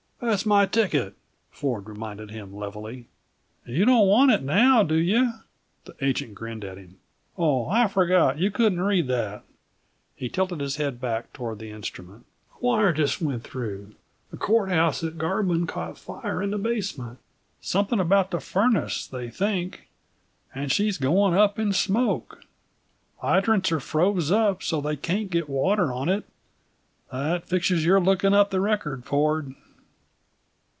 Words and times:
"That's 0.23 0.45
my 0.45 0.67
ticket," 0.67 1.15
Ford 1.49 1.87
reminded 1.89 2.29
him 2.29 2.55
levelly. 2.55 3.07
"You 3.65 3.85
don't 3.85 4.07
want 4.07 4.29
it 4.29 4.43
now, 4.43 4.83
do 4.83 4.93
you?" 4.93 5.33
The 5.85 5.95
agent 5.99 6.35
grinned 6.35 6.63
at 6.63 6.77
him. 6.77 6.97
"Oh, 7.39 7.65
I 7.65 7.87
forgot 7.87 8.37
you 8.37 8.51
couldn't 8.51 8.81
read 8.81 9.07
that." 9.07 9.43
He 10.15 10.29
tilted 10.29 10.59
his 10.59 10.75
head 10.75 11.01
back 11.01 11.33
toward 11.33 11.57
the 11.57 11.71
instrument. 11.71 12.27
"A 12.55 12.59
wire 12.63 12.93
just 12.93 13.19
went 13.19 13.41
through 13.43 13.95
the 14.29 14.37
court 14.37 14.69
house 14.69 15.03
at 15.03 15.17
Garbin 15.17 15.65
caught 15.65 15.97
fire 15.97 16.39
in 16.39 16.51
the 16.51 16.59
basement 16.59 17.17
something 17.59 17.99
about 17.99 18.29
the 18.29 18.39
furnace, 18.39 19.07
they 19.07 19.27
think 19.31 19.87
and 20.53 20.71
she's 20.71 20.99
going 20.99 21.33
up 21.33 21.57
in 21.57 21.73
smoke. 21.73 22.43
Hydrants 23.21 23.71
are 23.71 23.79
froze 23.79 24.29
up 24.31 24.61
so 24.61 24.81
they 24.81 24.95
can't 24.95 25.31
get 25.31 25.49
water 25.49 25.91
on 25.91 26.09
it. 26.09 26.25
That 27.11 27.49
fixes 27.49 27.83
your 27.83 27.99
looking 27.99 28.35
up 28.35 28.51
the 28.51 28.61
record, 28.61 29.03
Ford." 29.03 29.55